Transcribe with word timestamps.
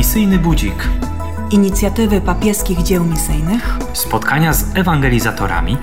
Misyjny 0.00 0.38
Budzik. 0.38 0.88
Inicjatywy 1.50 2.20
papieskich 2.20 2.82
dzieł 2.82 3.04
misyjnych. 3.04 3.78
Spotkania 3.92 4.52
z 4.52 4.64
ewangelizatorami. 4.74 5.76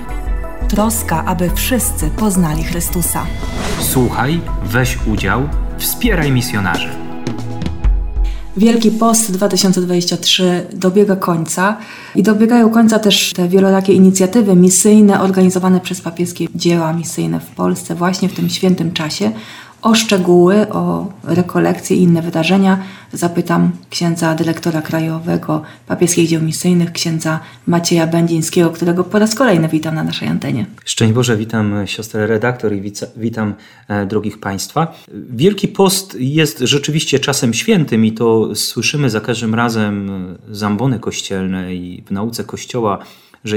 Troska, 0.68 1.24
aby 1.24 1.50
wszyscy 1.54 2.10
poznali 2.10 2.64
Chrystusa. 2.64 3.26
Słuchaj, 3.80 4.40
weź 4.64 4.98
udział, 5.06 5.48
wspieraj 5.76 6.32
misjonarzy. 6.32 6.88
Wielki 8.56 8.90
Post 8.90 9.32
2023 9.32 10.66
dobiega 10.72 11.16
końca 11.16 11.76
i 12.14 12.22
dobiegają 12.22 12.70
końca 12.70 12.98
też 12.98 13.32
te 13.32 13.48
wielorakie 13.48 13.92
inicjatywy 13.92 14.56
misyjne 14.56 15.20
organizowane 15.20 15.80
przez 15.80 16.00
papieskie 16.00 16.46
dzieła 16.54 16.92
misyjne 16.92 17.40
w 17.40 17.46
Polsce 17.46 17.94
właśnie 17.94 18.28
w 18.28 18.34
tym 18.34 18.48
świętym 18.48 18.92
czasie. 18.92 19.32
O 19.82 19.94
szczegóły, 19.94 20.68
o 20.72 21.12
rekolekcje 21.24 21.96
i 21.96 22.02
inne 22.02 22.22
wydarzenia 22.22 22.78
zapytam 23.12 23.70
księdza 23.90 24.34
dyrektora 24.34 24.82
krajowego 24.82 25.62
papieskich 25.86 26.28
dzieł 26.28 26.42
misyjnych, 26.42 26.92
księdza 26.92 27.40
Macieja 27.66 28.06
Będzińskiego, 28.06 28.70
którego 28.70 29.04
po 29.04 29.18
raz 29.18 29.34
kolejny 29.34 29.68
witam 29.68 29.94
na 29.94 30.04
naszej 30.04 30.28
antenie. 30.28 30.66
Szczęść 30.84 31.12
Boże, 31.12 31.36
witam 31.36 31.86
siostrę 31.86 32.26
redaktor 32.26 32.72
i 32.72 32.92
witam 33.16 33.54
e, 33.88 34.06
drogich 34.06 34.40
Państwa. 34.40 34.94
Wielki 35.30 35.68
Post 35.68 36.16
jest 36.20 36.58
rzeczywiście 36.58 37.18
czasem 37.18 37.54
świętym 37.54 38.04
i 38.04 38.12
to 38.12 38.54
słyszymy 38.54 39.10
za 39.10 39.20
każdym 39.20 39.54
razem 39.54 40.10
z 40.50 40.62
ambony 40.62 40.98
kościelne 40.98 41.74
i 41.74 42.02
w 42.06 42.10
nauce 42.10 42.44
Kościoła, 42.44 42.98
że 43.44 43.56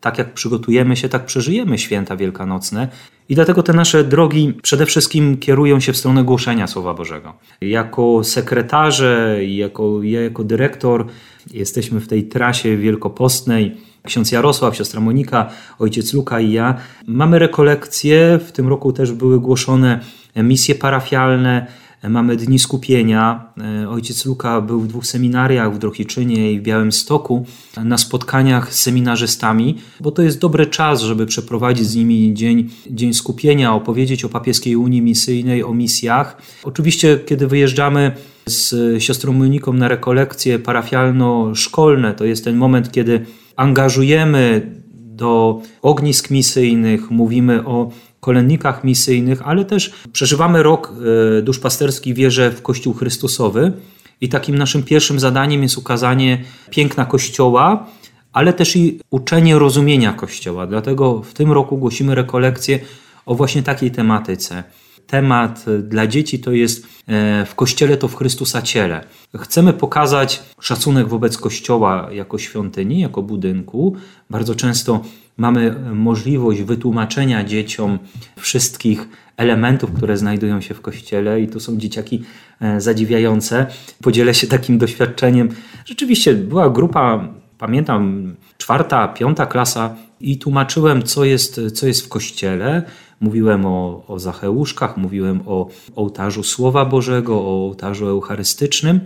tak 0.00 0.18
jak 0.18 0.34
przygotujemy 0.34 0.96
się, 0.96 1.08
tak 1.08 1.24
przeżyjemy 1.24 1.78
święta 1.78 2.16
wielkanocne. 2.16 2.88
I 3.28 3.34
dlatego 3.34 3.62
te 3.62 3.72
nasze 3.72 4.04
drogi 4.04 4.54
przede 4.62 4.86
wszystkim 4.86 5.36
kierują 5.36 5.80
się 5.80 5.92
w 5.92 5.96
stronę 5.96 6.24
głoszenia 6.24 6.66
Słowa 6.66 6.94
Bożego. 6.94 7.34
Jako 7.60 8.24
sekretarze, 8.24 9.38
jako, 9.46 10.02
ja 10.02 10.22
jako 10.22 10.44
dyrektor 10.44 11.06
jesteśmy 11.54 12.00
w 12.00 12.08
tej 12.08 12.24
trasie 12.24 12.76
wielkopostnej. 12.76 13.76
Ksiądz 14.02 14.32
Jarosław, 14.32 14.76
siostra 14.76 15.00
Monika, 15.00 15.50
ojciec 15.78 16.14
Luka 16.14 16.40
i 16.40 16.52
ja. 16.52 16.74
Mamy 17.06 17.38
rekolekcje, 17.38 18.38
w 18.46 18.52
tym 18.52 18.68
roku 18.68 18.92
też 18.92 19.12
były 19.12 19.40
głoszone 19.40 20.00
misje 20.36 20.74
parafialne, 20.74 21.66
Mamy 22.02 22.36
dni 22.36 22.58
skupienia. 22.58 23.52
E, 23.82 23.88
ojciec 23.88 24.26
Luka 24.26 24.60
był 24.60 24.80
w 24.80 24.88
dwóch 24.88 25.06
seminariach 25.06 25.74
w 25.74 25.78
Drohiczynie 25.78 26.52
i 26.52 26.60
w 26.60 26.62
Białymstoku 26.62 27.46
na 27.84 27.98
spotkaniach 27.98 28.74
z 28.74 28.78
seminarzystami, 28.78 29.78
bo 30.00 30.10
to 30.10 30.22
jest 30.22 30.40
dobry 30.40 30.66
czas, 30.66 31.00
żeby 31.00 31.26
przeprowadzić 31.26 31.86
z 31.86 31.96
nimi 31.96 32.34
dzień, 32.34 32.70
dzień 32.90 33.14
skupienia, 33.14 33.74
opowiedzieć 33.74 34.24
o 34.24 34.28
papieskiej 34.28 34.76
Unii 34.76 35.02
Misyjnej, 35.02 35.64
o 35.64 35.74
misjach. 35.74 36.42
Oczywiście, 36.64 37.18
kiedy 37.26 37.46
wyjeżdżamy 37.46 38.12
z 38.46 39.02
siostrą 39.02 39.32
Moniką 39.32 39.72
na 39.72 39.88
rekolekcje 39.88 40.58
parafialno-szkolne, 40.58 42.14
to 42.14 42.24
jest 42.24 42.44
ten 42.44 42.56
moment, 42.56 42.92
kiedy 42.92 43.26
angażujemy 43.56 44.72
do 45.18 45.62
ognisk 45.82 46.30
misyjnych, 46.30 47.10
mówimy 47.10 47.66
o 47.66 47.90
kolennikach 48.20 48.84
misyjnych, 48.84 49.42
ale 49.44 49.64
też 49.64 49.92
przeżywamy 50.12 50.62
rok 50.62 50.92
e, 51.38 51.42
duszpasterski 51.42 52.14
wierze 52.14 52.50
w 52.50 52.62
Kościół 52.62 52.94
Chrystusowy 52.94 53.72
i 54.20 54.28
takim 54.28 54.58
naszym 54.58 54.82
pierwszym 54.82 55.20
zadaniem 55.20 55.62
jest 55.62 55.78
ukazanie 55.78 56.44
piękna 56.70 57.04
Kościoła, 57.04 57.86
ale 58.32 58.52
też 58.52 58.76
i 58.76 59.00
uczenie 59.10 59.58
rozumienia 59.58 60.12
Kościoła. 60.12 60.66
Dlatego 60.66 61.22
w 61.22 61.34
tym 61.34 61.52
roku 61.52 61.78
głosimy 61.78 62.14
rekolekcję 62.14 62.78
o 63.26 63.34
właśnie 63.34 63.62
takiej 63.62 63.90
tematyce. 63.90 64.64
Temat 65.06 65.64
dla 65.82 66.06
dzieci 66.06 66.38
to 66.38 66.52
jest 66.52 66.86
e, 67.06 67.46
w 67.46 67.54
Kościele 67.54 67.96
to 67.96 68.08
w 68.08 68.16
Chrystusa 68.16 68.62
ciele. 68.62 69.04
Chcemy 69.38 69.72
pokazać 69.72 70.42
szacunek 70.60 71.08
wobec 71.08 71.38
Kościoła 71.38 72.08
jako 72.12 72.38
świątyni, 72.38 73.00
jako 73.00 73.22
budynku. 73.22 73.96
Bardzo 74.30 74.54
często 74.54 75.04
mamy 75.38 75.74
możliwość 75.94 76.62
wytłumaczenia 76.62 77.44
dzieciom 77.44 77.98
wszystkich 78.36 79.08
elementów, 79.36 79.92
które 79.92 80.16
znajdują 80.16 80.60
się 80.60 80.74
w 80.74 80.80
kościele, 80.80 81.40
i 81.40 81.48
to 81.48 81.60
są 81.60 81.76
dzieciaki 81.76 82.22
e, 82.60 82.80
zadziwiające. 82.80 83.66
Podzielę 84.02 84.34
się 84.34 84.46
takim 84.46 84.78
doświadczeniem. 84.78 85.48
Rzeczywiście 85.84 86.34
była 86.34 86.70
grupa, 86.70 87.28
pamiętam, 87.58 88.34
czwarta, 88.58 89.08
piąta 89.08 89.46
klasa, 89.46 89.96
i 90.20 90.38
tłumaczyłem, 90.38 91.02
co 91.02 91.24
jest, 91.24 91.60
co 91.74 91.86
jest 91.86 92.06
w 92.06 92.08
kościele. 92.08 92.82
Mówiłem 93.20 93.66
o, 93.66 94.04
o 94.08 94.18
Zacheuszkach, 94.18 94.96
mówiłem 94.96 95.40
o 95.46 95.68
ołtarzu 95.96 96.42
Słowa 96.42 96.84
Bożego, 96.84 97.34
o 97.34 97.64
ołtarzu 97.64 98.06
eucharystycznym. 98.06 99.00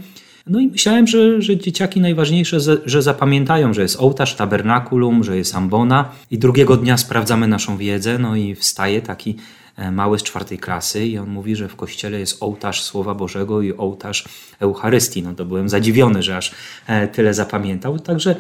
No 0.47 0.61
i 0.61 0.67
myślałem, 0.67 1.07
że, 1.07 1.43
że 1.43 1.57
dzieciaki 1.57 2.01
najważniejsze, 2.01 2.59
że 2.87 3.03
zapamiętają, 3.03 3.75
że 3.75 3.83
jest 3.83 3.97
ołtarz, 4.01 4.35
tabernakulum, 4.35 5.25
że 5.25 5.37
jest 5.37 5.55
ambona 5.55 6.11
i 6.31 6.39
drugiego 6.39 6.77
dnia 6.77 6.97
sprawdzamy 6.97 7.49
naszą 7.49 7.77
wiedzę, 7.77 8.19
no 8.19 8.37
i 8.37 8.55
wstaje 8.55 9.03
taki 9.03 9.37
e, 9.77 9.91
mały 9.91 10.19
z 10.19 10.23
czwartej 10.23 10.59
klasy 10.59 11.07
i 11.07 11.19
on 11.19 11.31
mówi, 11.31 11.57
że 11.57 11.69
w 11.69 11.77
kościele 11.77 12.21
jest 12.21 12.43
ołtarz 12.43 12.83
Słowa 12.83 13.15
Bożego 13.15 13.63
i 13.63 13.73
ołtarz 13.73 14.25
Eucharystii. 14.61 15.23
No 15.23 15.35
to 15.35 15.45
byłem 15.45 15.69
zadziwiony, 15.69 16.23
że 16.23 16.37
aż 16.37 16.55
e, 16.87 17.09
tyle 17.09 17.35
zapamiętał. 17.35 17.99
Także 17.99 18.37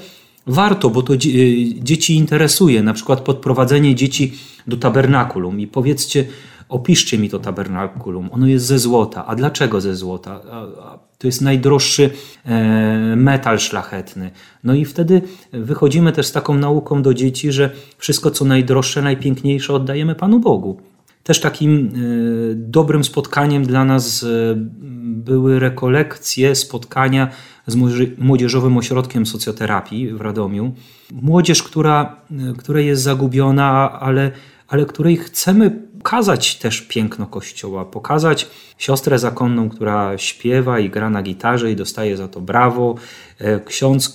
warto, 0.46 0.90
bo 0.90 1.02
to 1.02 1.14
e, 1.14 1.18
dzieci 1.74 2.16
interesuje, 2.16 2.82
na 2.82 2.94
przykład 2.94 3.20
podprowadzenie 3.20 3.94
dzieci 3.94 4.38
do 4.66 4.76
tabernakulum 4.76 5.60
i 5.60 5.66
powiedzcie, 5.66 6.24
opiszcie 6.68 7.18
mi 7.18 7.30
to 7.30 7.38
tabernakulum. 7.38 8.28
Ono 8.32 8.46
jest 8.46 8.66
ze 8.66 8.78
złota. 8.78 9.26
A 9.26 9.34
dlaczego 9.34 9.80
ze 9.80 9.94
złota? 9.94 10.40
To 11.18 11.26
jest 11.28 11.40
najdroższy 11.40 12.10
e, 12.44 13.16
metal 13.16 13.58
szlachetny. 13.58 14.30
No 14.64 14.74
i 14.74 14.84
wtedy 14.84 15.22
wychodzimy 15.52 16.12
też 16.12 16.26
z 16.26 16.32
taką 16.32 16.54
nauką 16.54 17.02
do 17.02 17.14
dzieci, 17.14 17.52
że 17.52 17.70
wszystko 17.98 18.30
co 18.30 18.44
najdroższe, 18.44 19.02
najpiękniejsze 19.02 19.74
oddajemy 19.74 20.14
Panu 20.14 20.40
Bogu. 20.40 20.80
Też 21.22 21.40
takim 21.40 21.86
e, 21.86 21.90
dobrym 22.54 23.04
spotkaniem 23.04 23.64
dla 23.64 23.84
nas 23.84 24.22
e, 24.22 24.26
były 25.02 25.58
rekolekcje, 25.58 26.54
spotkania 26.54 27.28
z 27.66 27.76
Młodzieżowym 28.18 28.76
Ośrodkiem 28.76 29.26
Socjoterapii 29.26 30.12
w 30.12 30.20
Radomiu. 30.20 30.72
Młodzież, 31.12 31.62
która, 31.62 32.16
która 32.58 32.80
jest 32.80 33.02
zagubiona, 33.02 34.00
ale, 34.00 34.30
ale 34.68 34.86
której 34.86 35.16
chcemy 35.16 35.82
pokazać 36.02 36.56
też 36.56 36.80
piękno 36.82 37.26
Kościoła, 37.26 37.84
pokazać 37.84 38.48
siostrę 38.78 39.18
zakonną, 39.18 39.68
która 39.68 40.18
śpiewa 40.18 40.78
i 40.80 40.90
gra 40.90 41.10
na 41.10 41.22
gitarze 41.22 41.72
i 41.72 41.76
dostaje 41.76 42.16
za 42.16 42.28
to 42.28 42.40
brawo, 42.40 42.94
e, 43.38 43.60
ksiądz, 43.60 44.14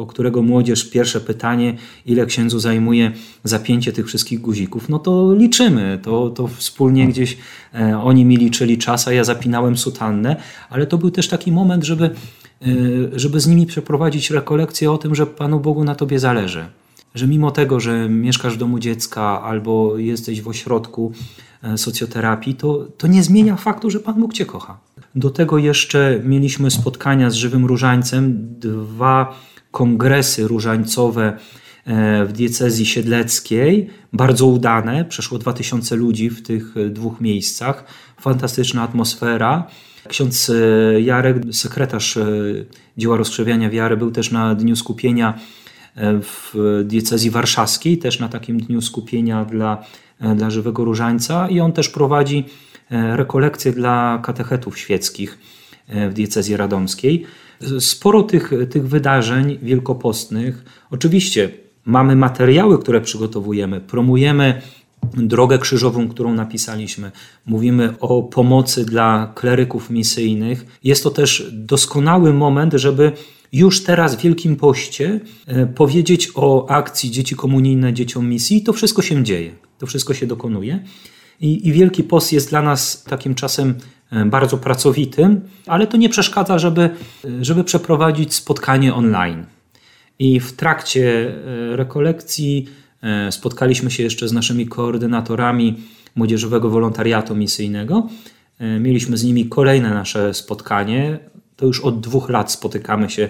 o 0.00 0.06
którego 0.06 0.42
młodzież 0.42 0.90
pierwsze 0.90 1.20
pytanie, 1.20 1.76
ile 2.06 2.26
księdzu 2.26 2.58
zajmuje 2.58 3.12
zapięcie 3.44 3.92
tych 3.92 4.06
wszystkich 4.06 4.40
guzików, 4.40 4.88
no 4.88 4.98
to 4.98 5.34
liczymy, 5.34 5.98
to, 6.02 6.30
to 6.30 6.46
wspólnie 6.46 7.08
gdzieś 7.08 7.38
e, 7.74 8.00
oni 8.02 8.24
mi 8.24 8.36
liczyli 8.36 8.78
czas, 8.78 9.08
a 9.08 9.12
ja 9.12 9.24
zapinałem 9.24 9.76
sutannę, 9.76 10.36
ale 10.70 10.86
to 10.86 10.98
był 10.98 11.10
też 11.10 11.28
taki 11.28 11.52
moment, 11.52 11.84
żeby, 11.84 12.04
e, 12.04 12.66
żeby 13.12 13.40
z 13.40 13.46
nimi 13.46 13.66
przeprowadzić 13.66 14.30
rekolekcję 14.30 14.92
o 14.92 14.98
tym, 14.98 15.14
że 15.14 15.26
Panu 15.26 15.60
Bogu 15.60 15.84
na 15.84 15.94
Tobie 15.94 16.18
zależy 16.18 16.77
że 17.14 17.26
mimo 17.26 17.50
tego, 17.50 17.80
że 17.80 18.08
mieszkasz 18.08 18.54
w 18.54 18.58
domu 18.58 18.78
dziecka 18.78 19.42
albo 19.42 19.98
jesteś 19.98 20.42
w 20.42 20.48
ośrodku 20.48 21.12
e, 21.62 21.78
socjoterapii, 21.78 22.54
to, 22.54 22.88
to 22.98 23.06
nie 23.06 23.22
zmienia 23.22 23.56
faktu, 23.56 23.90
że 23.90 24.00
Pan 24.00 24.20
Bóg 24.20 24.32
Cię 24.32 24.46
kocha. 24.46 24.78
Do 25.14 25.30
tego 25.30 25.58
jeszcze 25.58 26.20
mieliśmy 26.24 26.70
spotkania 26.70 27.30
z 27.30 27.34
żywym 27.34 27.66
różańcem, 27.66 28.36
dwa 28.58 29.40
kongresy 29.70 30.48
różańcowe 30.48 31.38
e, 31.84 32.24
w 32.24 32.32
diecezji 32.32 32.86
siedleckiej, 32.86 33.90
bardzo 34.12 34.46
udane, 34.46 35.04
przeszło 35.04 35.38
2000 35.38 35.96
ludzi 35.96 36.30
w 36.30 36.42
tych 36.42 36.74
dwóch 36.90 37.20
miejscach, 37.20 37.84
fantastyczna 38.20 38.82
atmosfera. 38.82 39.66
Ksiądz 40.08 40.50
e, 40.50 41.00
Jarek, 41.00 41.36
sekretarz 41.52 42.18
dzieła 42.96 43.16
rozkrzewiania 43.16 43.70
wiary, 43.70 43.96
był 43.96 44.10
też 44.10 44.30
na 44.30 44.54
Dniu 44.54 44.76
Skupienia 44.76 45.38
w 46.00 46.54
diecezji 46.84 47.30
warszawskiej, 47.30 47.98
też 47.98 48.20
na 48.20 48.28
takim 48.28 48.60
dniu 48.60 48.82
skupienia 48.82 49.44
dla, 49.44 49.84
dla 50.36 50.50
żywego 50.50 50.84
różańca 50.84 51.48
i 51.48 51.60
on 51.60 51.72
też 51.72 51.88
prowadzi 51.88 52.44
e, 52.90 53.16
rekolekcje 53.16 53.72
dla 53.72 54.20
katechetów 54.22 54.78
świeckich 54.78 55.38
e, 55.88 56.08
w 56.08 56.14
diecezji 56.14 56.56
radomskiej. 56.56 57.26
Sporo 57.78 58.22
tych, 58.22 58.50
tych 58.70 58.88
wydarzeń 58.88 59.58
wielkopostnych. 59.62 60.64
Oczywiście 60.90 61.50
mamy 61.84 62.16
materiały, 62.16 62.78
które 62.78 63.00
przygotowujemy, 63.00 63.80
promujemy 63.80 64.62
drogę 65.16 65.58
krzyżową, 65.58 66.08
którą 66.08 66.34
napisaliśmy. 66.34 67.10
Mówimy 67.46 67.94
o 68.00 68.22
pomocy 68.22 68.84
dla 68.84 69.32
kleryków 69.34 69.90
misyjnych. 69.90 70.78
Jest 70.84 71.02
to 71.02 71.10
też 71.10 71.50
doskonały 71.52 72.32
moment, 72.32 72.72
żeby 72.74 73.12
już 73.52 73.84
teraz 73.84 74.16
w 74.16 74.20
Wielkim 74.20 74.56
Poście 74.56 75.20
e, 75.46 75.66
powiedzieć 75.66 76.28
o 76.34 76.70
akcji 76.70 77.10
Dzieci 77.10 77.36
Komunijne 77.36 77.92
Dzieciom 77.92 78.28
Misji. 78.28 78.62
To 78.62 78.72
wszystko 78.72 79.02
się 79.02 79.24
dzieje, 79.24 79.52
to 79.78 79.86
wszystko 79.86 80.14
się 80.14 80.26
dokonuje. 80.26 80.84
I, 81.40 81.68
I, 81.68 81.72
Wielki 81.72 82.02
Post 82.02 82.32
jest 82.32 82.50
dla 82.50 82.62
nas 82.62 83.04
takim 83.04 83.34
czasem 83.34 83.74
bardzo 84.26 84.58
pracowitym, 84.58 85.40
ale 85.66 85.86
to 85.86 85.96
nie 85.96 86.08
przeszkadza, 86.08 86.58
żeby, 86.58 86.90
żeby 87.40 87.64
przeprowadzić 87.64 88.34
spotkanie 88.34 88.94
online. 88.94 89.46
I 90.18 90.40
w 90.40 90.52
trakcie 90.52 91.34
rekolekcji 91.72 92.68
spotkaliśmy 93.30 93.90
się 93.90 94.02
jeszcze 94.02 94.28
z 94.28 94.32
naszymi 94.32 94.66
koordynatorami 94.66 95.76
młodzieżowego 96.16 96.70
wolontariatu 96.70 97.36
misyjnego. 97.36 98.08
Mieliśmy 98.80 99.16
z 99.16 99.24
nimi 99.24 99.46
kolejne 99.46 99.90
nasze 99.90 100.34
spotkanie. 100.34 101.18
To 101.58 101.66
już 101.66 101.80
od 101.80 102.00
dwóch 102.00 102.30
lat 102.30 102.52
spotykamy 102.52 103.10
się 103.10 103.28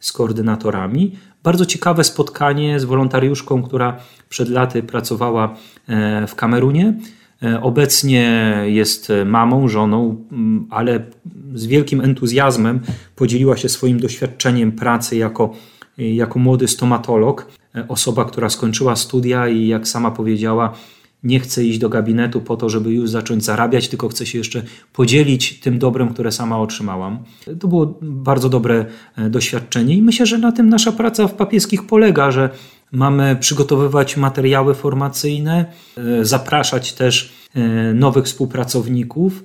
z 0.00 0.12
koordynatorami. 0.12 1.16
Bardzo 1.42 1.66
ciekawe 1.66 2.04
spotkanie 2.04 2.80
z 2.80 2.84
wolontariuszką, 2.84 3.62
która 3.62 3.96
przed 4.28 4.48
laty 4.48 4.82
pracowała 4.82 5.56
e, 5.88 6.26
w 6.26 6.34
Kamerunie. 6.34 6.94
E, 7.42 7.62
obecnie 7.62 8.54
jest 8.66 9.12
mamą, 9.24 9.68
żoną, 9.68 10.24
ale 10.70 11.04
z 11.54 11.66
wielkim 11.66 12.00
entuzjazmem 12.00 12.80
podzieliła 13.16 13.56
się 13.56 13.68
swoim 13.68 14.00
doświadczeniem 14.00 14.72
pracy 14.72 15.16
jako, 15.16 15.54
jako 15.98 16.38
młody 16.38 16.68
stomatolog. 16.68 17.46
E, 17.74 17.88
osoba, 17.88 18.24
która 18.24 18.50
skończyła 18.50 18.96
studia 18.96 19.48
i 19.48 19.66
jak 19.66 19.88
sama 19.88 20.10
powiedziała, 20.10 20.72
nie 21.24 21.40
chce 21.40 21.64
iść 21.64 21.78
do 21.78 21.88
gabinetu 21.88 22.40
po 22.40 22.56
to, 22.56 22.68
żeby 22.68 22.90
już 22.90 23.10
zacząć 23.10 23.44
zarabiać, 23.44 23.88
tylko 23.88 24.08
chce 24.08 24.26
się 24.26 24.38
jeszcze 24.38 24.62
podzielić 24.92 25.60
tym 25.60 25.78
dobrem, 25.78 26.14
które 26.14 26.32
sama 26.32 26.58
otrzymałam. 26.58 27.18
To 27.60 27.68
było 27.68 27.98
bardzo 28.02 28.48
dobre 28.48 28.86
e, 29.16 29.30
doświadczenie 29.30 29.96
i 29.96 30.02
myślę, 30.02 30.26
że 30.26 30.38
na 30.38 30.52
tym 30.52 30.68
nasza 30.68 30.92
praca 30.92 31.28
w 31.28 31.34
papieskich 31.34 31.86
polega, 31.86 32.30
że 32.30 32.50
mamy 32.92 33.36
przygotowywać 33.40 34.16
materiały 34.16 34.74
formacyjne, 34.74 35.64
e, 35.96 36.24
zapraszać 36.24 36.92
też 36.92 37.32
e, 37.54 37.94
nowych 37.94 38.24
współpracowników. 38.24 39.44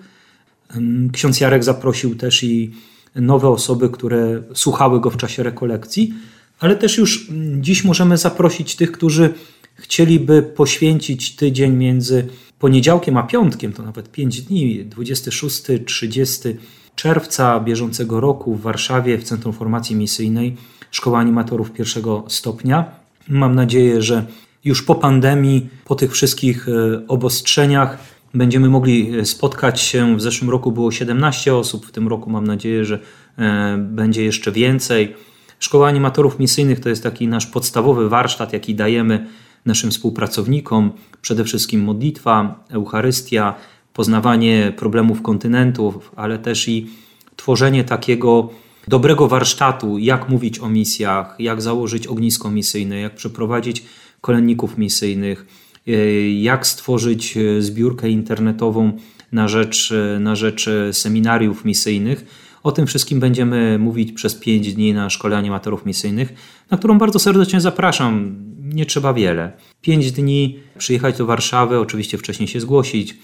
Ksiądz 1.14 1.40
Jarek 1.40 1.64
zaprosił 1.64 2.16
też 2.16 2.44
i 2.44 2.72
nowe 3.16 3.50
osoby, 3.50 3.90
które 3.90 4.44
słuchały 4.54 5.02
go 5.02 5.10
w 5.10 5.18
czasie 5.18 5.44
rekolekcji, 5.44 6.14
ale 6.60 6.76
też 6.76 6.98
już 6.98 7.30
dziś 7.60 7.84
możemy 7.84 8.18
zaprosić 8.18 8.76
tych, 8.76 8.92
którzy 8.92 9.34
chcieliby 9.76 10.44
poświęcić 10.44 11.36
tydzień 11.36 11.74
między 11.74 12.28
poniedziałkiem 12.60 13.18
a 13.18 13.24
piątkiem, 13.24 13.74
to 13.74 13.84
nawet 13.84 14.12
5 14.12 14.42
dni, 14.42 14.86
26-30 14.86 16.54
czerwca 16.96 17.60
bieżącego 17.60 18.20
roku 18.20 18.56
w 18.56 18.62
Warszawie 18.62 19.18
w 19.18 19.24
Centrum 19.24 19.54
Formacji 19.54 19.96
Misyjnej 19.96 20.56
Szkoła 20.92 21.20
Animatorów 21.20 21.72
pierwszego 21.72 22.24
stopnia. 22.28 22.86
Mam 23.28 23.56
nadzieję, 23.56 24.02
że 24.02 24.26
już 24.66 24.84
po 24.84 24.96
pandemii, 24.96 25.70
po 25.86 25.96
tych 25.96 26.12
wszystkich 26.12 26.70
e, 26.70 27.08
obostrzeniach, 27.08 27.98
będziemy 28.34 28.70
mogli 28.70 29.20
e, 29.20 29.26
spotkać 29.26 29.82
się. 29.82 30.18
W 30.18 30.22
zeszłym 30.22 30.50
roku 30.50 30.72
było 30.72 30.92
17 30.92 31.56
osób, 31.56 31.86
w 31.86 31.92
tym 31.92 32.08
roku 32.08 32.30
mam 32.30 32.48
nadzieję, 32.48 32.86
że 32.86 33.00
e, 33.38 33.78
będzie 33.78 34.24
jeszcze 34.24 34.52
więcej. 34.52 35.16
Szkoła 35.60 35.88
Animatorów 35.88 36.40
Misyjnych 36.40 36.80
to 36.80 36.90
jest 36.90 37.04
taki 37.04 37.28
nasz 37.28 37.46
podstawowy 37.46 38.10
warsztat, 38.10 38.54
jaki 38.54 38.76
dajemy 38.76 39.28
naszym 39.66 39.92
współpracownikom, 39.92 40.92
przede 41.22 41.44
wszystkim 41.44 41.84
modlitwa, 41.84 42.64
Eucharystia, 42.70 43.56
poznawanie 43.94 44.74
problemów 44.78 45.22
kontynentów, 45.22 46.12
ale 46.16 46.40
też 46.40 46.68
i 46.68 46.88
tworzenie 47.36 47.84
takiego 47.84 48.50
dobrego 48.88 49.28
warsztatu, 49.28 49.98
jak 49.98 50.30
mówić 50.30 50.60
o 50.60 50.70
misjach, 50.70 51.36
jak 51.40 51.62
założyć 51.62 52.08
ognisko 52.08 52.52
misyjne, 52.52 53.00
jak 53.00 53.16
przeprowadzić 53.16 53.84
kolenników 54.22 54.78
misyjnych, 54.78 55.46
e, 55.88 55.92
jak 56.32 56.68
stworzyć 56.68 57.38
e, 57.38 57.62
zbiórkę 57.62 58.10
internetową 58.10 58.92
na 59.32 59.48
rzecz, 59.48 59.92
e, 59.92 60.20
na 60.20 60.36
rzecz 60.36 60.70
seminariów 60.92 61.66
misyjnych. 61.66 62.26
O 62.66 62.72
tym 62.72 62.88
wszystkim 62.88 63.20
będziemy 63.20 63.80
mówić 63.80 64.12
przez 64.12 64.36
5 64.36 64.74
dni 64.74 64.94
na 64.94 65.10
Szkole 65.10 65.38
Animatorów 65.38 65.86
Misyjnych, 65.86 66.34
na 66.72 66.78
którą 66.78 66.98
bardzo 66.98 67.20
serdecznie 67.20 67.62
zapraszam 67.62 68.36
nie 68.60 68.86
trzeba 68.86 69.14
wiele. 69.14 69.52
Pięć 69.82 70.12
dni 70.12 70.60
przyjechać 70.78 71.18
do 71.18 71.26
Warszawy, 71.26 71.80
oczywiście 71.80 72.18
wcześniej 72.18 72.48
się 72.48 72.60
zgłosić. 72.60 73.18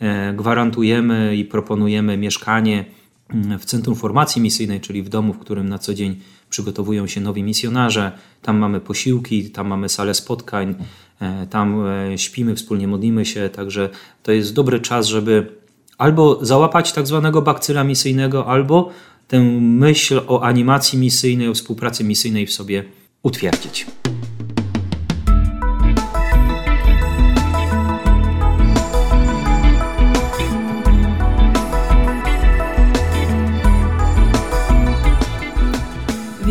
E, 0.00 0.32
gwarantujemy 0.32 1.36
i 1.36 1.44
proponujemy 1.44 2.16
mieszkanie 2.16 2.84
mm, 3.30 3.58
w 3.58 3.64
Centrum 3.64 3.96
Formacji 3.96 4.42
Misyjnej, 4.42 4.80
czyli 4.80 5.02
w 5.02 5.08
domu, 5.08 5.32
w 5.32 5.38
którym 5.38 5.68
na 5.68 5.78
co 5.78 5.94
dzień 5.94 6.16
przygotowują 6.50 7.06
się 7.06 7.20
nowi 7.20 7.42
misjonarze. 7.42 8.12
Tam 8.42 8.58
mamy 8.58 8.80
posiłki, 8.80 9.50
tam 9.50 9.66
mamy 9.66 9.88
salę 9.88 10.14
spotkań, 10.14 10.74
e, 11.20 11.46
tam 11.46 11.86
e, 11.86 12.18
śpimy, 12.18 12.54
wspólnie 12.54 12.88
modlimy 12.88 13.24
się, 13.24 13.48
także 13.48 13.90
to 14.22 14.32
jest 14.32 14.54
dobry 14.54 14.80
czas, 14.80 15.06
żeby 15.06 15.58
albo 15.98 16.38
załapać 16.44 16.92
tak 16.92 17.06
zwanego 17.06 17.42
bakcyla 17.42 17.84
misyjnego, 17.84 18.46
albo 18.46 18.90
tę 19.28 19.40
myśl 19.60 20.20
o 20.26 20.42
animacji 20.42 20.98
misyjnej, 20.98 21.48
o 21.48 21.54
współpracy 21.54 22.04
misyjnej 22.04 22.46
w 22.46 22.52
sobie 22.52 22.84
utwierdzić. 23.22 23.86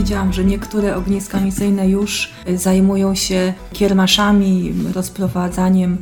Widziałam, 0.07 0.33
że 0.33 0.45
niektóre 0.45 0.95
ogniska 0.95 1.39
misyjne 1.39 1.89
już 1.89 2.29
y, 2.49 2.57
zajmują 2.57 3.15
się 3.15 3.53
kiermaszami, 3.73 4.73
rozprowadzaniem 4.95 5.97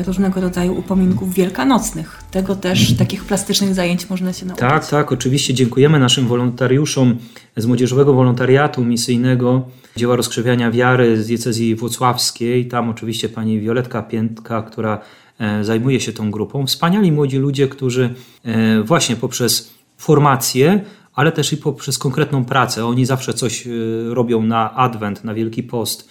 y, 0.00 0.02
różnego 0.02 0.40
rodzaju 0.40 0.78
upominków 0.78 1.34
wielkanocnych. 1.34 2.22
Tego 2.30 2.56
też, 2.56 2.96
takich 2.96 3.24
plastycznych 3.24 3.74
zajęć 3.74 4.10
można 4.10 4.32
się 4.32 4.46
nauczyć. 4.46 4.68
Tak, 4.68 4.88
tak, 4.88 5.12
oczywiście 5.12 5.54
dziękujemy 5.54 5.98
naszym 5.98 6.26
wolontariuszom 6.26 7.16
z 7.56 7.66
Młodzieżowego 7.66 8.12
Wolontariatu 8.12 8.84
Misyjnego 8.84 9.62
Dzieła 9.96 10.16
Rozkrzewiania 10.16 10.70
Wiary 10.70 11.22
z 11.22 11.26
diecezji 11.26 11.74
włocławskiej. 11.74 12.68
Tam 12.68 12.90
oczywiście 12.90 13.28
pani 13.28 13.60
Wioletka 13.60 14.02
Piętka, 14.02 14.62
która 14.62 15.00
e, 15.38 15.64
zajmuje 15.64 16.00
się 16.00 16.12
tą 16.12 16.30
grupą. 16.30 16.66
Wspaniali 16.66 17.12
młodzi 17.12 17.38
ludzie, 17.38 17.68
którzy 17.68 18.14
e, 18.44 18.82
właśnie 18.82 19.16
poprzez 19.16 19.78
formację 19.96 20.80
ale 21.18 21.32
też 21.32 21.52
i 21.52 21.56
poprzez 21.56 21.98
konkretną 21.98 22.44
pracę. 22.44 22.86
Oni 22.86 23.06
zawsze 23.06 23.34
coś 23.34 23.66
y, 23.66 24.04
robią 24.14 24.42
na 24.42 24.74
Adwent, 24.74 25.24
na 25.24 25.34
Wielki 25.34 25.62
Post. 25.62 26.08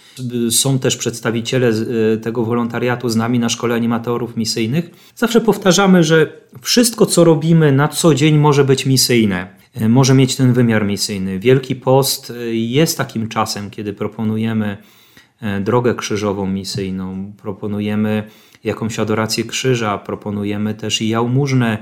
Są 0.49 0.79
też 0.79 0.97
przedstawiciele 0.97 1.69
y, 1.69 2.19
tego 2.23 2.45
wolontariatu 2.45 3.09
z 3.09 3.15
nami 3.15 3.39
na 3.39 3.49
szkole 3.49 3.75
animatorów 3.75 4.37
misyjnych. 4.37 4.91
Zawsze 5.15 5.41
powtarzamy, 5.41 6.03
że 6.03 6.33
wszystko, 6.61 7.05
co 7.05 7.23
robimy 7.23 7.71
na 7.71 7.87
co 7.87 8.15
dzień, 8.15 8.37
może 8.37 8.63
być 8.63 8.85
misyjne. 8.85 9.47
Y, 9.81 9.89
może 9.89 10.13
mieć 10.13 10.35
ten 10.35 10.53
wymiar 10.53 10.85
misyjny. 10.85 11.39
Wielki 11.39 11.75
Post 11.75 12.33
jest 12.51 12.97
takim 12.97 13.27
czasem, 13.27 13.69
kiedy 13.69 13.93
proponujemy 13.93 14.77
drogę 15.61 15.95
krzyżową 15.95 16.47
misyjną, 16.47 17.33
proponujemy 17.37 18.23
jakąś 18.63 18.99
adorację 18.99 19.43
krzyża, 19.43 19.97
proponujemy 19.97 20.73
też 20.73 21.01
i 21.01 21.09
jałmużnę 21.09 21.77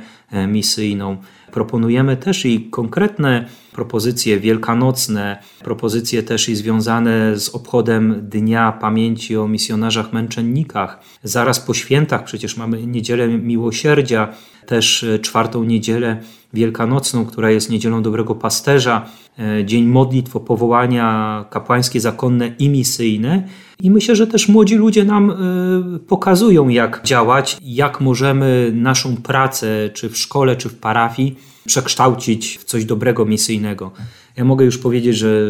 misyjną. 0.48 1.18
Proponujemy 1.52 2.18
też 2.18 2.46
i 2.46 2.70
konkretne 2.70 3.46
propozycje 3.72 4.40
wielkanocne, 4.40 5.44
propozycje 5.64 6.24
też 6.24 6.50
i 6.50 6.56
związane 6.56 7.40
z 7.40 7.50
obchodem 7.50 8.16
Dnia 8.22 8.72
Pamięci 8.72 9.38
o 9.38 9.48
misjonarzach 9.48 10.14
męczennikach. 10.14 11.00
Zaraz 11.24 11.60
po 11.60 11.74
świętach 11.74 12.24
przecież 12.24 12.58
mamy 12.58 12.88
Niedzielę 12.88 13.28
Miłosierdzia, 13.28 14.34
też 14.66 15.06
czwartą 15.22 15.64
niedzielę 15.64 16.22
wielkanocną, 16.56 17.26
która 17.26 17.52
jest 17.52 17.70
niedzielą 17.70 18.04
Dobrego 18.04 18.36
Pasterza, 18.36 19.06
e, 19.40 19.66
dzień 19.66 19.86
modlitw 19.86 20.36
o 20.36 20.40
powołania 20.40 21.46
kapłańskie, 21.50 22.00
zakonne 22.00 22.48
i 22.60 22.70
misyjne. 22.70 23.48
I 23.80 23.92
myślę, 23.92 24.16
że 24.16 24.28
też 24.28 24.48
młodzi 24.48 24.76
ludzie 24.76 25.06
nam 25.06 25.32
e, 25.32 25.36
pokazują, 26.00 26.70
jak 26.70 27.02
działać, 27.04 27.58
jak 27.62 28.02
możemy 28.02 28.72
naszą 28.76 29.18
pracę, 29.18 29.90
czy 29.94 30.10
w 30.10 30.18
szkole, 30.18 30.56
czy 30.56 30.70
w 30.70 30.76
parafii, 30.76 31.36
przekształcić 31.66 32.58
w 32.58 32.64
coś 32.64 32.86
dobrego, 32.86 33.26
misyjnego. 33.26 33.92
Ja 34.38 34.46
mogę 34.46 34.66
już 34.66 34.78
powiedzieć, 34.78 35.18
że 35.18 35.42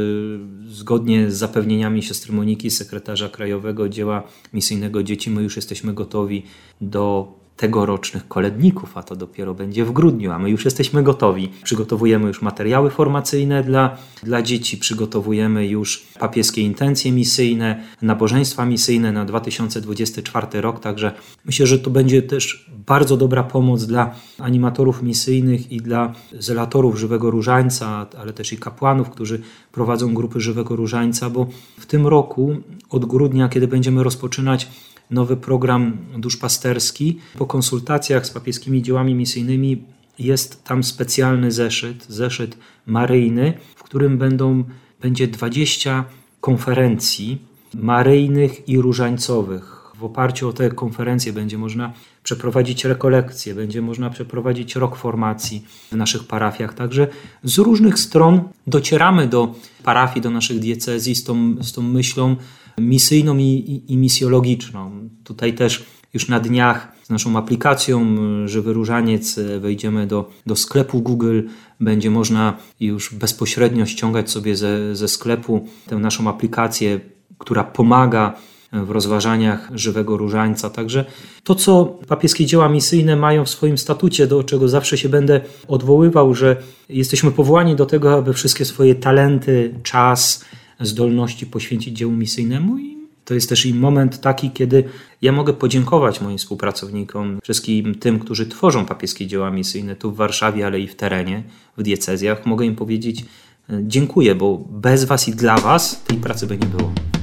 zgodnie 0.68 1.32
z 1.32 1.38
zapewnieniami 1.38 2.04
siostry 2.04 2.34
Moniki, 2.34 2.72
sekretarza 2.72 3.30
krajowego 3.30 3.90
dzieła 3.90 4.24
misyjnego 4.54 5.04
dzieci, 5.04 5.30
my 5.30 5.44
już 5.44 5.56
jesteśmy 5.56 5.94
gotowi 5.94 6.44
do 6.82 7.34
tegorocznych 7.58 8.28
koledników, 8.28 8.98
a 8.98 9.04
to 9.04 9.16
dopiero 9.16 9.54
będzie 9.54 9.86
w 9.86 9.92
grudniu, 9.92 10.32
a 10.32 10.40
my 10.40 10.50
już 10.50 10.66
jesteśmy 10.66 11.04
gotowi. 11.04 11.52
Przygotowujemy 11.64 12.28
już 12.28 12.42
materiały 12.42 12.90
formacyjne 12.90 13.64
dla, 13.64 13.98
dla 14.24 14.42
dzieci, 14.42 14.78
przygotowujemy 14.78 15.68
już 15.68 16.06
papieskie 16.20 16.62
intencje 16.62 17.12
misyjne, 17.12 17.84
nabożeństwa 18.02 18.66
misyjne 18.66 19.12
na 19.12 19.26
2024 19.26 20.62
rok, 20.62 20.80
także 20.80 21.12
myślę, 21.46 21.68
że 21.68 21.80
to 21.80 21.90
będzie 21.90 22.22
też 22.22 22.70
bardzo 22.88 23.18
dobra 23.18 23.44
pomoc 23.44 23.86
dla 23.86 24.16
animatorów 24.40 25.04
misyjnych 25.04 25.72
i 25.72 25.78
dla 25.78 26.14
zelatorów 26.40 27.00
Żywego 27.00 27.32
Różańca, 27.32 28.08
ale 28.20 28.34
też 28.34 28.54
i 28.54 28.58
kapłanów, 28.58 29.10
którzy 29.10 29.42
prowadzą 29.72 30.14
grupy 30.14 30.42
Żywego 30.42 30.76
Różańca, 30.76 31.30
bo 31.30 31.48
w 31.80 31.86
tym 31.86 32.08
roku 32.08 32.56
od 32.90 33.06
grudnia, 33.06 33.50
kiedy 33.50 33.68
będziemy 33.68 34.04
rozpoczynać 34.04 34.68
nowy 35.12 35.38
program 35.38 35.98
duszpasterski. 36.18 37.20
Po 37.38 37.46
konsultacjach 37.46 38.26
z 38.26 38.32
papieskimi 38.32 38.82
dziełami 38.82 39.16
misyjnymi 39.16 39.84
jest 40.20 40.64
tam 40.64 40.84
specjalny 40.84 41.52
zeszyt, 41.52 42.06
zeszyt 42.10 42.58
maryjny, 42.86 43.54
w 43.76 43.84
którym 43.84 44.18
będą, 44.18 44.64
będzie 45.02 45.28
20 45.28 46.06
konferencji 46.42 47.42
maryjnych 47.74 48.70
i 48.70 48.82
różańcowych. 48.82 49.76
W 49.96 50.04
oparciu 50.04 50.50
o 50.50 50.54
te 50.54 50.70
konferencje 50.70 51.34
będzie 51.34 51.58
można 51.58 51.94
przeprowadzić 52.24 52.86
rekolekcje, 52.86 53.56
będzie 53.56 53.82
można 53.82 54.10
przeprowadzić 54.10 54.76
rok 54.76 54.96
formacji 54.96 55.66
w 55.92 55.96
naszych 55.96 56.24
parafiach. 56.24 56.74
Także 56.74 57.08
z 57.44 57.58
różnych 57.58 58.00
stron 58.00 58.42
docieramy 58.68 59.28
do 59.28 59.56
parafii, 59.84 60.22
do 60.22 60.30
naszych 60.30 60.60
diecezji 60.60 61.16
z 61.16 61.24
tą, 61.24 61.64
z 61.64 61.72
tą 61.74 61.82
myślą 61.82 62.36
misyjną 62.78 63.38
i, 63.38 63.44
i, 63.44 63.94
i 63.94 63.98
misjologiczną. 63.98 65.10
Tutaj 65.24 65.54
też 65.54 65.86
już 66.14 66.28
na 66.28 66.40
dniach 66.40 66.92
z 67.04 67.10
naszą 67.10 67.38
aplikacją 67.38 68.16
Żywy 68.48 68.74
Różaniec 68.74 69.40
wejdziemy 69.60 70.08
do, 70.08 70.30
do 70.46 70.56
sklepu 70.56 71.02
Google. 71.02 71.42
Będzie 71.80 72.12
można 72.12 72.58
już 72.80 73.14
bezpośrednio 73.14 73.86
ściągać 73.86 74.32
sobie 74.32 74.56
ze, 74.56 74.96
ze 74.96 75.08
sklepu 75.08 75.68
tę 75.88 75.96
naszą 75.96 76.30
aplikację, 76.30 77.00
która 77.38 77.64
pomaga 77.64 78.34
w 78.72 78.90
rozważaniach 78.90 79.70
żywego 79.74 80.18
różańca. 80.18 80.70
Także 80.70 81.06
to, 81.44 81.56
co 81.56 81.86
papieskie 82.08 82.46
dzieła 82.46 82.70
misyjne 82.70 83.16
mają 83.16 83.46
w 83.46 83.50
swoim 83.50 83.78
statucie, 83.78 84.28
do 84.28 84.44
czego 84.44 84.68
zawsze 84.68 84.98
się 84.98 85.10
będę 85.10 85.42
odwoływał, 85.68 86.34
że 86.34 86.58
jesteśmy 86.90 87.32
powołani 87.32 87.76
do 87.76 87.86
tego, 87.86 88.14
aby 88.14 88.34
wszystkie 88.34 88.66
swoje 88.66 88.96
talenty, 88.96 89.74
czas, 89.84 90.46
zdolności 90.80 91.46
poświęcić 91.46 91.98
dziełu 91.98 92.14
misyjnemu 92.14 92.78
i 92.78 92.96
to 93.26 93.34
jest 93.34 93.50
też 93.50 93.66
i 93.66 93.74
moment 93.74 94.22
taki, 94.22 94.52
kiedy 94.52 94.84
ja 95.22 95.32
mogę 95.32 95.54
podziękować 95.54 96.22
moim 96.22 96.38
współpracownikom, 96.38 97.40
wszystkim 97.44 97.96
tym, 97.96 98.20
którzy 98.20 98.46
tworzą 98.46 98.86
papieskie 98.86 99.28
dzieła 99.28 99.52
misyjne 99.52 99.96
tu 99.96 100.12
w 100.12 100.16
Warszawie, 100.16 100.66
ale 100.66 100.80
i 100.80 100.88
w 100.88 100.96
terenie, 100.96 101.44
w 101.78 101.84
diecezjach. 101.84 102.46
Mogę 102.46 102.66
im 102.66 102.76
powiedzieć 102.76 103.26
e, 103.70 103.80
dziękuję, 103.84 104.36
bo 104.36 104.58
bez 104.58 105.04
Was 105.04 105.28
i 105.28 105.32
dla 105.32 105.58
Was 105.58 106.04
tej 106.08 106.18
pracy 106.18 106.48
by 106.48 106.58
nie 106.58 106.68
było. 106.68 107.15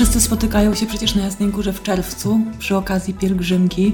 Wszyscy 0.00 0.20
spotykają 0.20 0.74
się 0.74 0.86
przecież 0.86 1.14
na 1.14 1.22
Jasnej 1.22 1.48
Górze 1.48 1.72
w 1.72 1.82
czerwcu 1.82 2.40
przy 2.58 2.76
okazji 2.76 3.14
pielgrzymki 3.14 3.92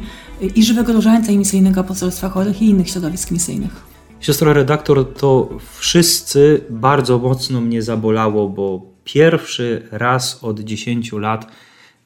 i 0.54 0.64
Żywego 0.64 0.92
Różańca 0.92 1.32
i 1.32 1.38
Misyjnego 1.38 1.84
Poselstwa 1.84 2.28
Chorych 2.28 2.62
i 2.62 2.66
innych 2.66 2.90
środowisk 2.90 3.30
misyjnych. 3.30 3.70
Siostra 4.20 4.52
redaktor, 4.52 5.14
to 5.14 5.48
wszyscy 5.78 6.64
bardzo 6.70 7.18
mocno 7.18 7.60
mnie 7.60 7.82
zabolało, 7.82 8.48
bo 8.48 8.82
pierwszy 9.04 9.88
raz 9.90 10.44
od 10.44 10.60
10 10.60 11.12
lat 11.12 11.46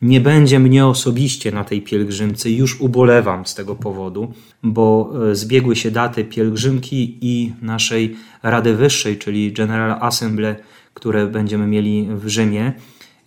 nie 0.03 0.21
będzie 0.21 0.59
mnie 0.59 0.87
osobiście 0.87 1.53
na 1.53 1.65
tej 1.65 1.83
pielgrzymce. 1.83 2.51
Już 2.51 2.81
ubolewam 2.81 3.47
z 3.47 3.55
tego 3.55 3.75
powodu, 3.75 4.33
bo 4.63 5.13
e, 5.31 5.35
zbiegły 5.35 5.77
się 5.77 5.91
daty 5.91 6.25
pielgrzymki 6.25 7.19
i 7.21 7.53
naszej 7.63 8.17
Rady 8.43 8.75
Wyższej, 8.75 9.19
czyli 9.19 9.53
General 9.53 9.97
Assembly, 10.01 10.57
które 10.95 11.27
będziemy 11.27 11.67
mieli 11.67 12.09
w 12.15 12.29
Rzymie. 12.29 12.73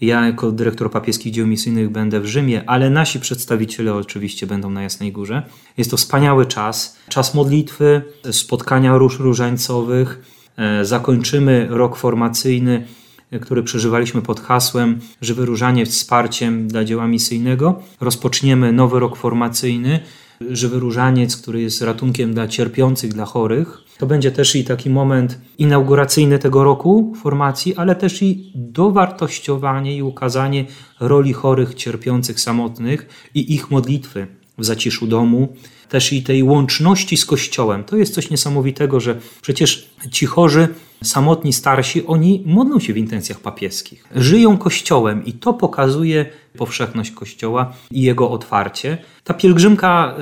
Ja 0.04 0.26
jako 0.26 0.52
dyrektor 0.52 0.92
papieskich 0.92 1.34
dzieł 1.34 1.48
misyjnych 1.48 1.90
będę 1.90 2.20
w 2.20 2.26
Rzymie, 2.26 2.64
ale 2.70 2.90
nasi 2.90 3.20
przedstawiciele 3.20 3.94
oczywiście 3.94 4.48
będą 4.48 4.70
na 4.70 4.84
Jasnej 4.84 5.12
Górze. 5.12 5.44
Jest 5.78 5.92
to 5.92 5.98
wspaniały 5.98 6.46
czas, 6.46 6.98
czas 7.10 7.34
modlitwy, 7.34 8.02
spotkania 8.32 8.98
róż 8.98 9.20
różańcowych. 9.20 10.22
E, 10.58 10.86
zakończymy 10.86 11.68
rok 11.70 11.96
formacyjny, 11.96 12.86
e, 13.32 13.40
który 13.40 13.64
przeżywaliśmy 13.64 14.22
pod 14.22 14.40
hasłem 14.40 15.00
Żywy 15.22 15.46
Różaniec 15.46 15.90
wsparciem 15.90 16.68
dla 16.68 16.84
dzieła 16.84 17.08
misyjnego. 17.08 17.82
Rozpoczniemy 18.02 18.74
nowy 18.74 19.00
rok 19.00 19.16
formacyjny, 19.16 20.00
Żywy 20.42 20.80
Różaniec, 20.80 21.38
który 21.38 21.62
jest 21.62 21.82
ratunkiem 21.82 22.34
dla 22.34 22.48
cierpiących, 22.48 23.14
dla 23.14 23.26
chorych. 23.26 23.78
To 23.98 24.06
będzie 24.06 24.32
też 24.32 24.56
i 24.56 24.64
taki 24.64 24.90
moment 24.90 25.40
inauguracyjny 25.58 26.40
tego 26.40 26.64
roku 26.64 27.14
formacji, 27.22 27.76
ale 27.76 27.96
też 27.96 28.22
i 28.22 28.52
dowartościowanie 28.56 29.98
i 29.98 30.02
ukazanie 30.02 30.66
roli 31.00 31.34
chorych, 31.34 31.76
cierpiących, 31.76 32.40
samotnych 32.40 33.30
i 33.36 33.54
ich 33.54 33.72
modlitwy 33.72 34.28
w 34.58 34.66
zaciszu 34.66 35.08
domu, 35.08 35.56
też 35.94 36.14
i 36.14 36.24
tej 36.24 36.44
łączności 36.44 37.18
z 37.18 37.26
Kościołem. 37.26 37.84
To 37.84 37.98
jest 37.98 38.14
coś 38.14 38.30
niesamowitego, 38.30 39.00
że 39.00 39.20
przecież 39.42 39.90
ci 40.12 40.26
chorzy, 40.26 40.68
samotni, 41.04 41.54
starsi, 41.54 42.06
oni 42.08 42.44
modlą 42.46 42.80
się 42.80 42.94
w 42.94 42.98
intencjach 42.98 43.40
papieskich. 43.40 44.04
Żyją 44.16 44.58
Kościołem 44.58 45.26
i 45.26 45.34
to 45.34 45.54
pokazuje 45.54 46.26
powszechność 46.58 47.12
Kościoła 47.12 47.74
i 47.92 48.02
jego 48.02 48.32
otwarcie. 48.32 48.98
Ta 49.24 49.34
pielgrzymka 49.34 50.16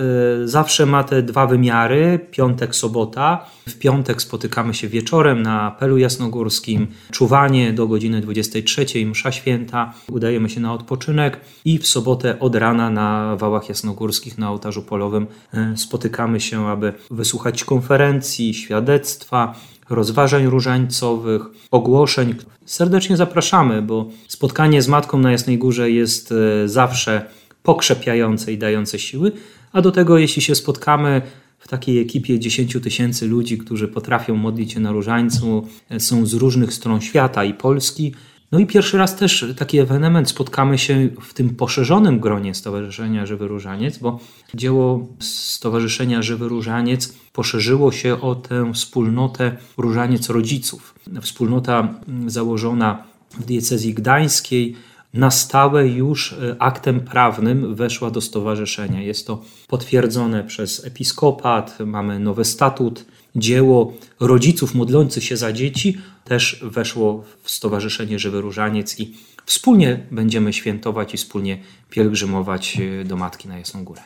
y, 0.44 0.48
zawsze 0.48 0.86
ma 0.86 1.04
te 1.04 1.24
dwa 1.24 1.48
wymiary, 1.48 2.20
piątek, 2.32 2.76
sobota. 2.76 3.46
W 3.68 3.78
piątek 3.78 4.22
spotykamy 4.22 4.74
się 4.74 4.88
wieczorem 4.88 5.42
na 5.42 5.62
apelu 5.62 5.98
jasnogórskim, 5.98 6.88
czuwanie 7.12 7.74
do 7.74 7.88
godziny 7.88 8.22
23, 8.22 9.06
msza 9.06 9.32
święta, 9.32 9.94
udajemy 10.12 10.50
się 10.50 10.60
na 10.60 10.74
odpoczynek 10.74 11.40
i 11.66 11.78
w 11.78 11.88
sobotę 11.88 12.40
od 12.40 12.56
rana 12.56 12.90
na 12.90 13.36
wałach 13.36 13.70
jasnogórskich 13.70 14.38
na 14.38 14.52
ołtarzu 14.52 14.82
polowym 14.82 15.28
y, 15.54 15.58
spotykamy 15.76 16.40
się, 16.40 16.68
aby 16.68 16.94
wysłuchać 17.12 17.64
konferencji, 17.64 18.54
świadectwa, 18.54 19.56
rozważań 19.90 20.46
różańcowych, 20.46 21.42
ogłoszeń. 21.72 22.36
Serdecznie 22.66 23.18
zapraszamy, 23.18 23.82
bo 23.82 24.10
spotkanie 24.28 24.82
z 24.82 24.88
Matką 24.88 25.20
na 25.20 25.32
Jasnej 25.32 25.58
Górze 25.58 25.92
jest 25.92 26.32
e, 26.32 26.68
zawsze 26.70 27.26
pokrzepiające 27.64 28.54
i 28.54 28.58
dające 28.58 29.00
siły, 29.00 29.32
a 29.72 29.82
do 29.82 29.92
tego 29.92 30.18
jeśli 30.18 30.42
się 30.42 30.56
spotkamy 30.56 31.22
w 31.60 31.68
takiej 31.68 32.00
ekipie 32.00 32.40
10 32.40 32.78
tysięcy 32.84 33.28
ludzi, 33.28 33.58
którzy 33.58 33.88
potrafią 33.88 34.36
modlić 34.36 34.72
się 34.72 34.80
na 34.80 34.92
różańcu, 34.92 35.68
e, 35.90 36.00
są 36.00 36.26
z 36.26 36.34
różnych 36.34 36.74
stron 36.74 37.02
świata 37.02 37.44
i 37.44 37.54
Polski, 37.54 38.14
no 38.52 38.60
i 38.60 38.66
pierwszy 38.66 38.98
raz 38.98 39.16
też 39.16 39.46
taki 39.58 39.80
ewenement 39.80 40.30
spotkamy 40.30 40.78
się 40.78 41.10
w 41.22 41.34
tym 41.34 41.56
poszerzonym 41.56 42.20
gronie 42.20 42.56
Stowarzyszenia 42.56 43.26
Żywy 43.26 43.48
Różaniec, 43.48 43.98
bo 43.98 44.20
dzieło 44.54 45.08
Stowarzyszenia 45.20 46.22
Żywy 46.22 46.48
Różaniec 46.48 47.16
poszerzyło 47.34 47.92
się 47.92 48.22
o 48.22 48.36
tę 48.36 48.74
wspólnotę 48.74 49.58
Różaniec 49.78 50.30
Rodziców. 50.30 50.96
Wspólnota 51.22 51.94
założona 52.28 53.04
w 53.40 53.46
diecezji 53.46 53.94
gdańskiej 53.94 54.76
na 55.14 55.32
stałe 55.32 55.88
już 55.88 56.34
e, 56.34 56.56
aktem 56.60 57.00
prawnym 57.00 57.76
weszła 57.76 58.12
do 58.12 58.22
stowarzyszenia. 58.22 59.02
Jest 59.02 59.28
to 59.28 59.42
potwierdzone 59.68 60.44
przez 60.44 60.86
episkopat, 60.86 61.78
mamy 61.86 62.20
nowy 62.20 62.46
statut 62.46 63.06
dzieło 63.36 63.94
rodziców 64.20 64.76
modlących 64.76 65.24
się 65.24 65.38
za 65.38 65.54
dzieci 65.54 65.98
też 66.26 66.64
weszło 66.64 67.24
w 67.44 67.52
Stowarzyszenie 67.52 68.20
Żywy 68.20 68.42
Różaniec 68.42 69.00
i 69.00 69.18
wspólnie 69.46 70.00
będziemy 70.12 70.54
świętować 70.54 71.14
i 71.14 71.18
wspólnie 71.18 71.58
pielgrzymować 71.90 72.78
e, 73.02 73.06
do 73.06 73.16
Matki 73.16 73.48
na 73.48 73.58
Jasną 73.58 73.84
Górę. 73.84 74.02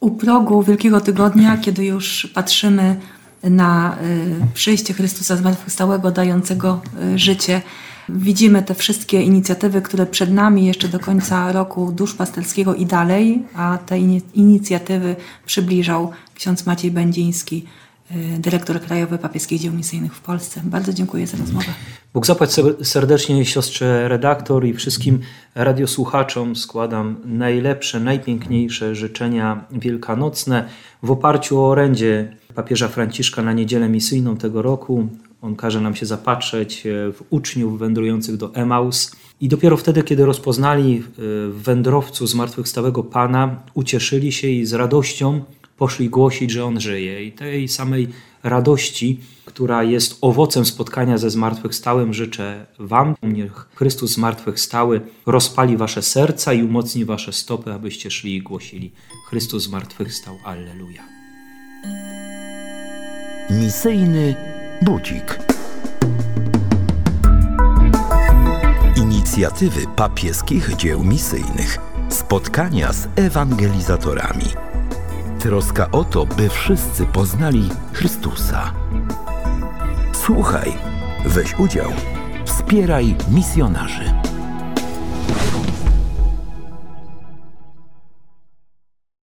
U 0.00 0.10
progu 0.10 0.62
Wielkiego 0.62 1.00
Tygodnia, 1.00 1.56
kiedy 1.64 1.84
już 1.84 2.26
patrzymy 2.34 2.96
na 3.42 3.96
e, 3.96 4.46
przyjście 4.54 4.94
Chrystusa 4.94 5.36
zmartwychwstałego, 5.36 6.10
dającego 6.10 6.80
e, 7.00 7.18
życie, 7.18 7.62
widzimy 8.08 8.62
te 8.62 8.74
wszystkie 8.74 9.22
inicjatywy, 9.22 9.82
które 9.82 10.06
przed 10.06 10.32
nami 10.32 10.66
jeszcze 10.66 10.88
do 10.88 10.98
końca 10.98 11.52
roku 11.52 11.92
duszpasterskiego 11.92 12.74
i 12.74 12.86
dalej, 12.86 13.42
a 13.54 13.78
te 13.86 13.98
inicjatywy 14.34 15.16
przybliżał 15.46 16.10
ksiądz 16.34 16.66
Maciej 16.66 16.90
Będziński 16.90 17.66
dyrektor 18.38 18.80
Krajowy 18.80 19.18
Papieskich 19.18 19.60
Dzieł 19.60 19.72
Misyjnych 19.72 20.14
w 20.14 20.20
Polsce. 20.20 20.60
Bardzo 20.64 20.92
dziękuję 20.92 21.26
za 21.26 21.38
rozmowę. 21.38 21.66
Bóg 22.14 22.26
zapłać 22.26 22.50
serdecznie 22.82 23.44
siostrze 23.44 24.08
redaktor 24.08 24.66
i 24.66 24.74
wszystkim 24.74 25.20
radiosłuchaczom 25.54 26.56
składam 26.56 27.16
najlepsze, 27.24 28.00
najpiękniejsze 28.00 28.94
życzenia 28.94 29.64
wielkanocne 29.72 30.68
w 31.02 31.10
oparciu 31.10 31.60
o 31.60 31.70
orędzie 31.70 32.36
papieża 32.54 32.88
Franciszka 32.88 33.42
na 33.42 33.52
niedzielę 33.52 33.88
misyjną 33.88 34.36
tego 34.36 34.62
roku. 34.62 35.08
On 35.42 35.56
każe 35.56 35.80
nam 35.80 35.94
się 35.94 36.06
zapatrzeć 36.06 36.86
e, 36.86 37.12
w 37.12 37.22
uczniów 37.30 37.78
wędrujących 37.78 38.36
do 38.36 38.54
Emaus. 38.54 39.16
I 39.40 39.48
dopiero 39.48 39.76
wtedy, 39.76 40.02
kiedy 40.02 40.26
rozpoznali 40.26 40.96
e, 40.96 41.02
w 41.50 41.62
wędrowcu 41.62 42.26
zmartwychwstałego 42.26 43.04
Pana, 43.04 43.62
ucieszyli 43.74 44.32
się 44.32 44.48
i 44.48 44.66
z 44.66 44.72
radością 44.72 45.44
poszli 45.80 46.08
głosić, 46.08 46.50
że 46.50 46.64
On 46.64 46.80
żyje. 46.80 47.24
I 47.24 47.32
tej 47.32 47.68
samej 47.68 48.08
radości, 48.42 49.20
która 49.44 49.82
jest 49.82 50.18
owocem 50.20 50.64
spotkania 50.64 51.18
ze 51.18 51.30
zmartwychwstałym, 51.30 52.14
życzę 52.14 52.66
Wam. 52.78 53.14
Niech 53.22 53.68
Chrystus 53.74 54.12
zmartwychwstały 54.12 55.00
rozpali 55.26 55.76
Wasze 55.76 56.02
serca 56.02 56.52
i 56.52 56.62
umocni 56.62 57.04
Wasze 57.04 57.32
stopy, 57.32 57.72
abyście 57.72 58.10
szli 58.10 58.36
i 58.36 58.42
głosili. 58.42 58.90
Chrystus 59.28 59.62
zmartwychwstał. 59.62 60.34
Alleluja. 60.44 61.02
Misyjny 63.50 64.34
budzik. 64.82 65.38
inicjatywy 68.96 69.86
papieskich 69.96 70.76
dzieł 70.76 71.04
misyjnych, 71.04 71.78
spotkania 72.08 72.92
z 72.92 73.08
ewangelizatorami. 73.16 74.69
Troska 75.40 75.88
o 75.92 76.04
to, 76.04 76.26
by 76.26 76.48
wszyscy 76.48 77.06
poznali 77.06 77.68
Chrystusa. 77.92 78.72
Słuchaj, 80.12 80.72
weź 81.26 81.58
udział, 81.58 81.90
wspieraj 82.44 83.14
misjonarzy. 83.30 84.14